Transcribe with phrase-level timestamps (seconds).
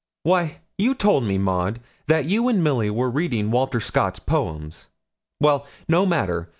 [0.23, 4.87] 'Why, you told me, Maud, that you and Milly were reading Walter Scott's poems.
[5.39, 6.49] Well, no matter.